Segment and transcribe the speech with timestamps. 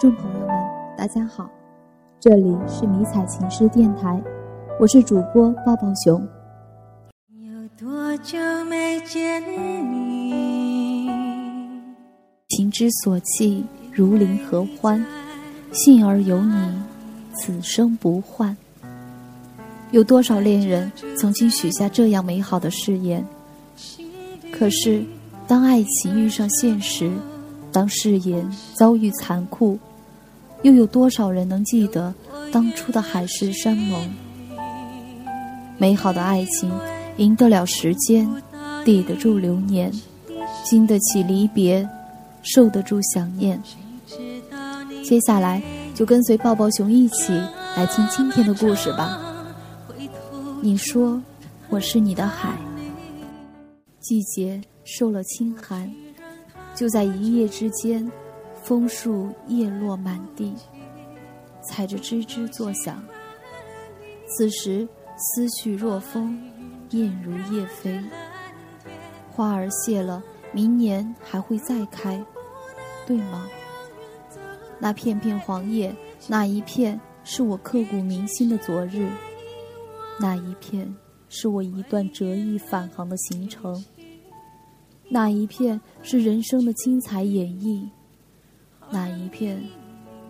[0.00, 0.56] 众朋友们，
[0.96, 1.46] 大家好，
[2.18, 4.18] 这里是迷彩情诗电台，
[4.80, 6.26] 我是主播抱抱熊。
[7.42, 9.42] 有多久没见
[9.92, 11.10] 你？
[12.48, 15.04] 情之所寄，如临合欢，
[15.70, 16.54] 幸而有你，
[17.34, 18.56] 此生不换。
[19.90, 23.22] 有多少恋人曾经许下这样美好的誓言？
[24.50, 25.04] 可是，
[25.46, 27.12] 当爱情遇上现实，
[27.70, 29.78] 当誓言遭遇残酷，
[30.62, 32.12] 又有多少人能记得
[32.52, 34.08] 当初的海誓山盟？
[35.78, 36.70] 美好的爱情，
[37.16, 38.28] 赢得了时间，
[38.84, 39.90] 抵得住流年，
[40.64, 41.88] 经得起离别，
[42.42, 43.60] 受得住想念。
[45.02, 45.62] 接下来，
[45.94, 47.32] 就跟随抱抱熊一起
[47.76, 49.18] 来听今天的故事吧。
[50.60, 51.20] 你说，
[51.70, 52.54] 我是你的海，
[54.00, 55.90] 季节受了清寒。
[56.74, 58.08] 就在一夜之间，
[58.70, 60.54] 枫树叶落满地，
[61.60, 63.02] 踩着吱吱作响。
[64.28, 66.40] 此时思绪若风，
[66.90, 68.00] 燕如叶飞。
[69.28, 72.24] 花儿谢了，明年还会再开，
[73.04, 73.48] 对吗？
[74.78, 75.92] 那片片黄叶，
[76.28, 79.10] 那一片是我刻骨铭心的昨日，
[80.20, 80.94] 那一片
[81.28, 83.84] 是我一段折翼返航的行程。
[85.08, 87.88] 那一片是人生的精彩演绎，
[88.90, 89.62] 那一片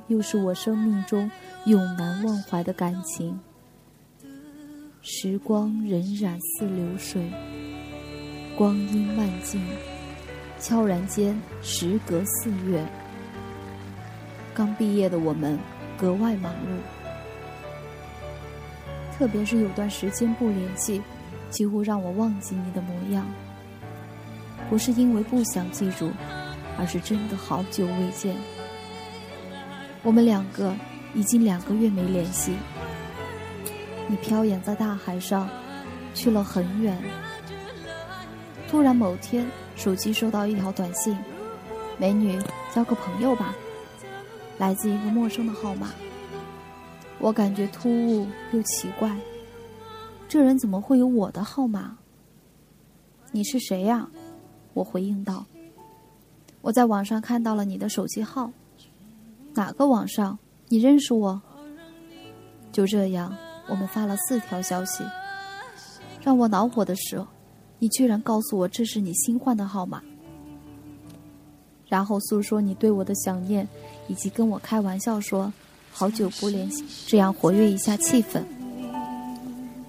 [0.08, 1.30] 又是我生命中
[1.64, 3.38] 永难忘怀的感情。
[5.02, 7.30] 时光荏苒似流水，
[8.56, 9.64] 光阴漫进，
[10.58, 12.86] 悄然间时隔四月。
[14.52, 15.58] 刚毕业的我们
[15.96, 16.76] 格外忙碌，
[19.16, 21.00] 特别是有段时间不联系，
[21.48, 23.26] 几乎让我忘记你的模样。
[24.68, 26.10] 不是因为不想记住，
[26.78, 28.36] 而是真的好久未见。
[30.02, 30.74] 我们两个
[31.14, 32.54] 已经两个月没联系。
[34.08, 35.48] 你飘扬在大海上，
[36.14, 37.00] 去了很远。
[38.68, 41.16] 突然某天，手机收到一条短信
[41.98, 42.40] ：“美女，
[42.74, 43.54] 交个朋友吧。”
[44.58, 45.90] 来自一个陌生的号码。
[47.18, 49.14] 我感觉突兀又奇怪，
[50.28, 51.98] 这人怎么会有我的号码？
[53.32, 54.08] 你是谁呀？
[54.72, 55.44] 我回应道
[56.62, 58.50] ：“我在网上看到了你的手机号，
[59.54, 60.38] 哪个网上？
[60.68, 61.40] 你认识我？”
[62.70, 63.34] 就这样，
[63.68, 65.02] 我们发了四条消息。
[66.22, 67.24] 让我恼火的是，
[67.78, 70.02] 你居然告诉我这是你新换的号码，
[71.88, 73.66] 然后诉说你对我的想念，
[74.06, 75.52] 以及跟我开玩笑说
[75.90, 78.42] 好久不联系，这样活跃一下气氛。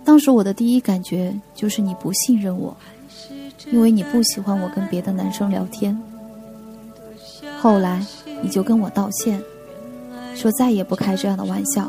[0.03, 2.75] 当时我的第一感觉就是你不信任我。
[3.71, 5.95] 因为你不喜欢我跟别的男生聊天，
[7.61, 8.03] 后来
[8.41, 9.39] 你就跟我道歉，
[10.35, 11.87] 说再也不开这样的玩笑。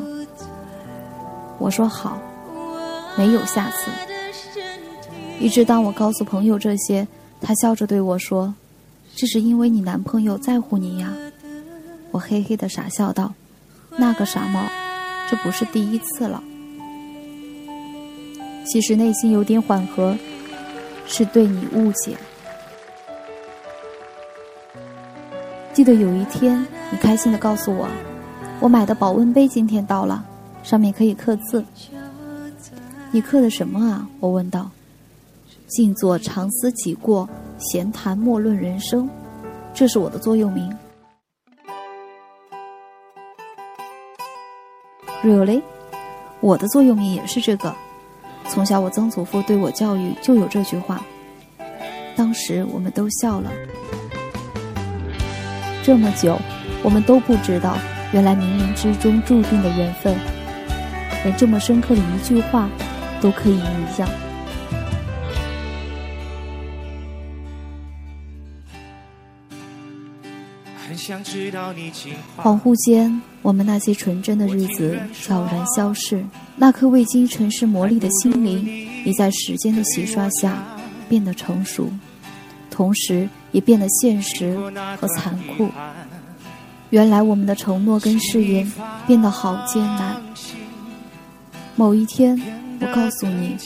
[1.58, 2.18] 我说好，
[3.16, 3.90] 没有下次。
[5.40, 7.08] 一直当我告诉朋友这些，
[7.40, 8.54] 他笑着对我说
[9.16, 11.10] ：“这是因为你男朋友在乎你呀。”
[12.12, 13.32] 我嘿嘿的傻笑道
[13.96, 14.60] ：“那个傻帽，
[15.30, 16.44] 这不是第一次了。”
[18.70, 20.14] 其实内心有点缓和。
[21.04, 22.16] 是对你误解。
[25.72, 27.88] 记得有一天，你开心的告诉我，
[28.60, 30.22] 我买的保温杯今天到了，
[30.62, 31.64] 上面可以刻字。
[33.10, 34.06] 你刻的什么啊？
[34.20, 34.70] 我问道。
[35.68, 37.26] 静坐常思己过，
[37.58, 39.08] 闲谈莫论人生，
[39.72, 40.70] 这是我的座右铭。
[45.24, 45.62] Really？
[46.40, 47.74] 我的座右铭也是这个。
[48.46, 51.02] 从小，我曾祖父对我教育就有这句话。
[52.14, 53.50] 当时我们都笑了。
[55.82, 56.38] 这么久，
[56.82, 57.76] 我们都不知道，
[58.12, 60.16] 原来冥冥之中注定的缘分，
[61.24, 62.68] 连这么深刻的一句话，
[63.20, 64.08] 都可以一样。
[72.36, 76.24] 恍惚间，我们那些纯真的日子悄然消逝，
[76.54, 78.64] 那颗未经尘世磨砺的心灵，
[79.04, 80.62] 已在时间的洗刷下
[81.08, 81.90] 变得成熟，
[82.72, 84.58] 同时也变得现实
[84.98, 85.68] 和残酷。
[86.90, 88.70] 原来我们的承诺跟誓言
[89.06, 90.16] 变得好艰难。
[91.76, 92.40] 某一天，
[92.80, 93.56] 我告诉你，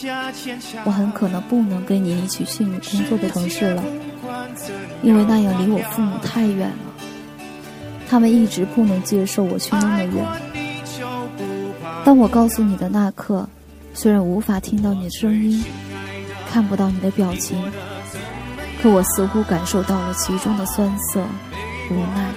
[0.84, 3.82] 我很可能不能跟你一起去你工作的城市了，
[5.02, 6.76] 因为那样离我父母太远了。
[8.08, 10.24] 他们一直不能接受我去那么远。
[12.04, 13.48] 当我告诉你的那刻，
[13.92, 15.64] 虽然无法听到你的声音，
[16.48, 17.60] 看不到你的表情，
[18.82, 21.20] 可我似乎感受到了其中的酸涩、
[21.90, 22.30] 无奈。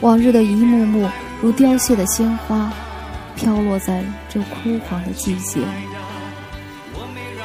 [0.00, 1.08] 往日的一幕幕
[1.40, 2.72] 如凋谢的鲜花，
[3.36, 5.60] 飘落在这枯黄的季节。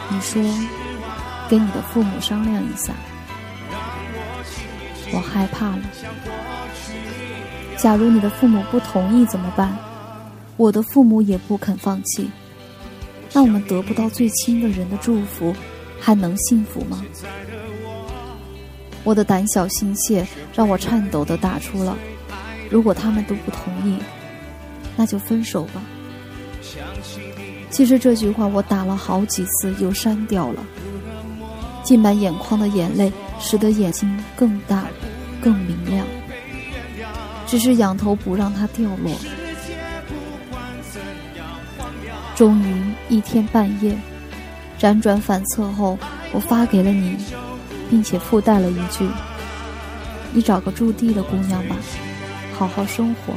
[0.10, 0.42] 你说，
[1.50, 2.94] 跟你的父母商量一下。
[5.12, 5.82] 我害怕了。
[7.78, 9.78] 假如你的父母不同意怎么办？
[10.56, 12.30] 我的父母也不肯放弃。
[13.34, 15.54] 那我们得不到最亲的人的祝福，
[16.06, 17.02] 还能幸福吗？
[19.06, 21.98] 我的胆小心切让我颤抖的打出了
[22.70, 23.98] ：“如果他们都不同意，
[24.98, 25.82] 那就分手吧。”
[27.72, 30.62] 其实这句话我打了好几次，又删掉了。
[31.84, 33.10] 浸满眼眶的眼泪，
[33.40, 34.86] 使得眼睛更大、
[35.42, 36.06] 更明亮。
[37.48, 39.16] 只是仰头不让它掉落。
[42.36, 43.98] 终于一天半夜，
[44.84, 45.98] 辗转反侧后，
[46.34, 47.16] 我发给了你，
[47.90, 49.08] 并且附带了一句
[50.34, 51.78] ：“你找个驻地的姑娘吧，
[52.54, 53.34] 好好生活。”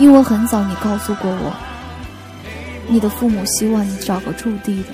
[0.00, 1.54] 因为很早你告诉过我，
[2.88, 4.88] 你的父母希望你找个驻地的，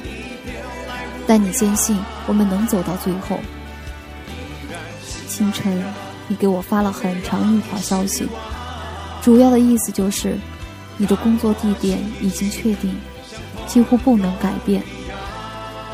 [1.29, 1.97] 但你坚信
[2.27, 3.39] 我们能走到最后。
[5.29, 5.81] 清晨，
[6.27, 8.27] 你给我发了很长一条消息，
[9.23, 10.37] 主要的意思就是。
[10.97, 12.95] 你的工作地点已经确定，
[13.71, 14.83] 几乎不能改变。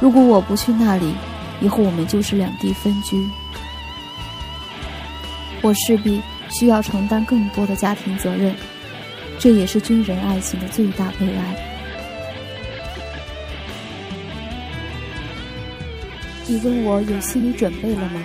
[0.00, 1.14] 如果我不去那里，
[1.60, 3.28] 以后我们就是两地分居。
[5.60, 8.54] 我势必需要承担更多的家庭责任，
[9.38, 11.54] 这也是军人爱情的最大悲哀。
[16.46, 18.22] 你问我有心理准备了吗？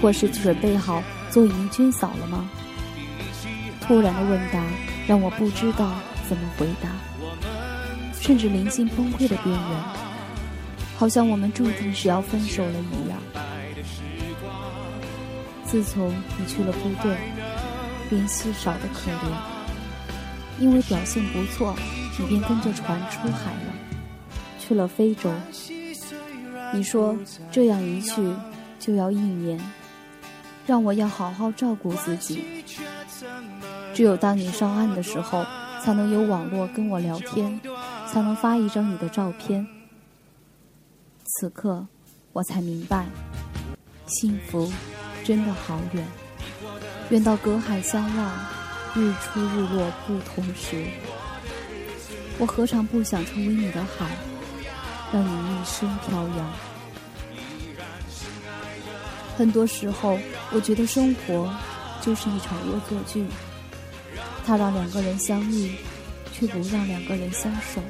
[0.00, 1.00] 或是准备好
[1.30, 2.50] 做迎军嫂了吗？
[3.80, 4.60] 突然的问答。
[5.04, 5.90] 让我不知道
[6.28, 6.88] 怎么回答，
[8.22, 9.82] 甚至临近崩溃的边缘，
[10.96, 13.18] 好像我们注定是要分手了一样。
[15.66, 17.16] 自从你去了部队，
[18.10, 21.74] 联系少的可怜，因为表现不错，
[22.16, 23.74] 你便跟着船出海了，
[24.60, 25.28] 去了非洲。
[26.72, 27.16] 你说
[27.50, 28.22] 这样一去
[28.78, 29.60] 就要一年，
[30.64, 32.44] 让我要好好照顾自己。
[33.92, 35.44] 只有当你上岸的时候，
[35.84, 37.60] 才能有网络跟我聊天，
[38.12, 39.66] 才能发一张你的照片。
[41.24, 41.86] 此刻，
[42.34, 43.06] 我才明白，
[44.06, 44.70] 幸福
[45.24, 46.06] 真的好远，
[47.08, 48.32] 远到隔海相望，
[48.94, 50.84] 日出日落不同时。
[52.38, 54.14] 我何尝不想成为你的海，
[55.10, 56.52] 让你一生飘扬？
[59.38, 60.18] 很多时候，
[60.50, 61.50] 我觉得生活
[62.02, 63.24] 就是一场恶作剧。
[64.44, 65.74] 它让两个人相遇，
[66.42, 67.80] 却不让两个人相守。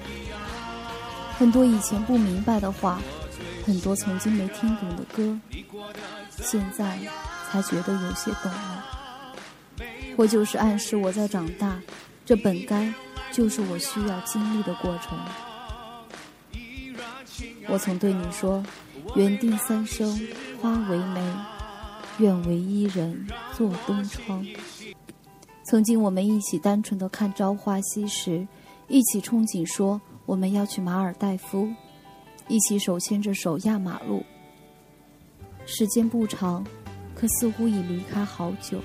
[1.38, 3.00] 很多以前不明白的话，
[3.64, 5.38] 很多曾经没听懂的歌，
[6.36, 6.98] 现在
[7.50, 8.84] 才觉得有些懂了。
[10.18, 11.80] 或就是暗示我在长大，
[12.26, 12.92] 这本该
[13.30, 15.18] 就是我需要经历的过程。
[17.68, 18.62] 我曾对你说
[19.16, 20.28] ：“缘定三生
[20.60, 21.34] 花为媒，
[22.18, 23.26] 愿为伊人
[23.56, 24.46] 做东窗。”
[25.72, 28.46] 曾经我们一起单纯的看朝花夕拾，
[28.88, 31.66] 一起憧憬说我们要去马尔代夫，
[32.46, 34.22] 一起手牵着手压马路。
[35.64, 36.62] 时间不长，
[37.14, 38.82] 可似乎已离开好久。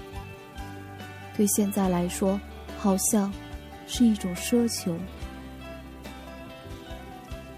[1.36, 2.40] 对现在来说，
[2.78, 3.30] 好像
[3.86, 4.96] 是一种奢求。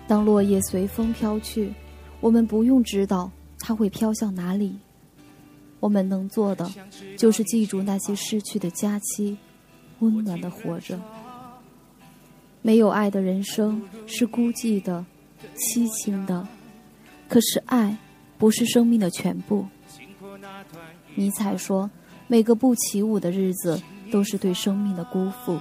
[0.07, 1.71] 当落叶随风飘去，
[2.19, 4.75] 我们不用知道它会飘向哪里。
[5.79, 6.69] 我们能做的，
[7.17, 9.37] 就是记住那些逝去的假期，
[9.99, 10.99] 温暖的活着。
[12.61, 15.05] 没有爱的人生是孤寂的、
[15.55, 16.47] 凄清的。
[17.27, 17.97] 可是爱，
[18.37, 19.65] 不是生命的全部。
[21.15, 21.89] 尼采说
[22.27, 23.81] ：“每个不起舞的日子，
[24.11, 25.57] 都是对生命的辜负。”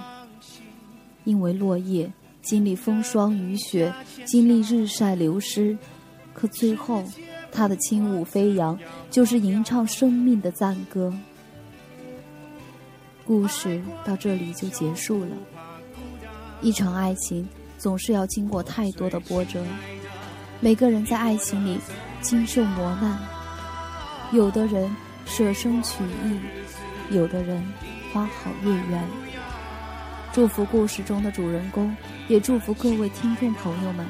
[1.25, 2.10] 因为落叶
[2.42, 3.92] 经历风霜雨雪，
[4.25, 5.76] 经历日晒流失，
[6.32, 7.04] 可最后。
[7.50, 8.78] 他的轻舞飞扬，
[9.11, 11.12] 就是吟唱生命的赞歌。
[13.25, 15.31] 故事到这里就结束了。
[16.61, 19.64] 一场爱情总是要经过太多的波折，
[20.61, 21.78] 每个人在爱情里
[22.21, 23.19] 经受磨难。
[24.33, 24.95] 有的人
[25.26, 26.40] 舍生取义，
[27.11, 27.62] 有的人
[28.12, 29.02] 花好月圆。
[30.33, 31.95] 祝福故事中的主人公，
[32.28, 34.07] 也祝福各位听众朋友们。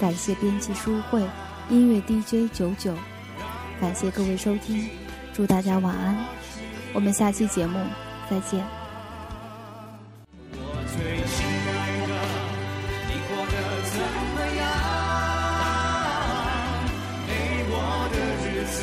[0.00, 1.22] 感谢编辑书慧。
[1.70, 2.94] 音乐 dj 九九
[3.78, 4.88] 感谢各位收听
[5.34, 6.16] 祝大家晚安
[6.94, 7.78] 我们下期节目
[8.30, 8.64] 再见。
[10.52, 10.56] 我
[10.88, 10.96] 最
[11.28, 11.70] 亲爱
[12.08, 12.12] 的
[13.06, 13.52] 你过得
[13.84, 14.00] 怎
[14.32, 14.60] 么样？
[17.28, 17.30] 没
[17.68, 17.72] 我
[18.14, 18.76] 的日子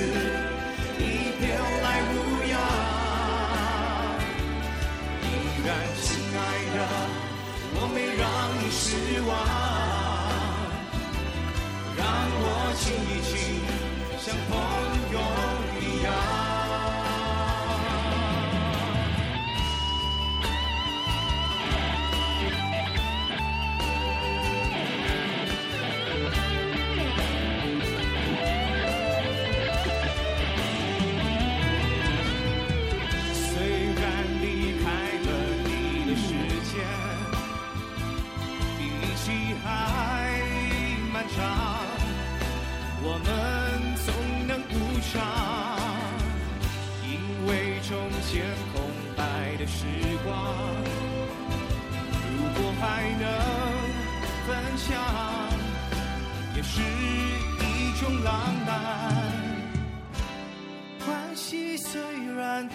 [1.00, 1.02] 你
[1.40, 1.44] 别
[1.82, 2.14] 来无
[2.52, 2.54] 恙
[5.24, 5.26] 依
[5.66, 5.68] 然
[6.04, 6.06] 亲
[6.38, 6.40] 爱
[6.76, 6.78] 的
[7.74, 8.24] 我没让
[8.62, 8.86] 你失
[9.28, 9.65] 望。
[12.78, 13.62] 亲一亲，
[14.20, 15.05] 像朋友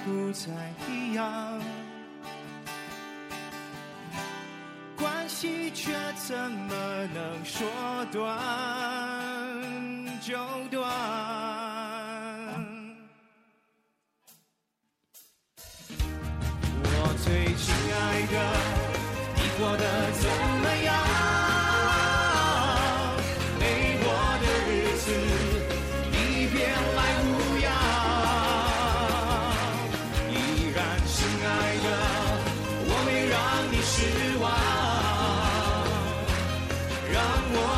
[0.04, 0.50] 不再
[0.88, 1.60] 一样，
[4.96, 5.92] 关系却
[6.26, 7.66] 怎么能说
[8.12, 8.20] 断
[10.20, 10.36] 就
[10.70, 10.90] 断？
[16.82, 18.34] 我最亲爱的，
[19.36, 19.82] 你过得
[20.12, 20.29] 怎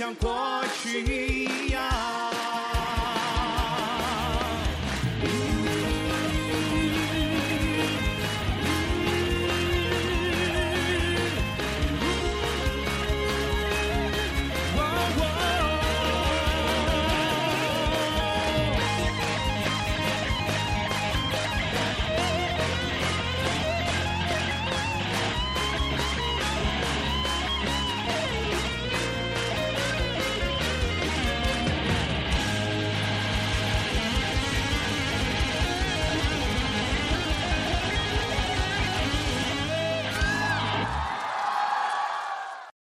[0.00, 2.39] 像过去一样。